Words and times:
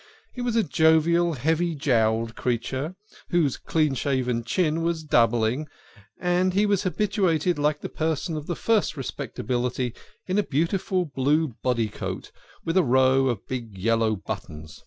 He 0.33 0.41
was 0.41 0.55
a 0.55 0.63
jovial, 0.63 1.33
heavy 1.33 1.75
jowled 1.75 2.35
creature, 2.35 2.95
whose 3.29 3.55
clean 3.55 3.93
shaven 3.93 4.43
chin 4.43 4.81
was 4.81 5.03
doubling, 5.03 5.67
and 6.17 6.55
he 6.55 6.65
was 6.65 6.81
habited 6.81 7.59
like 7.59 7.83
a 7.83 7.87
person 7.87 8.35
of 8.35 8.47
the 8.47 8.55
first 8.55 8.97
respectability 8.97 9.93
in 10.25 10.39
a 10.39 10.43
beautiful 10.43 11.05
blue 11.05 11.49
body 11.61 11.87
coat 11.87 12.31
with 12.65 12.77
a 12.77 12.83
row 12.83 13.27
of 13.27 13.47
big 13.47 13.77
yellow 13.77 14.15
buttons. 14.15 14.79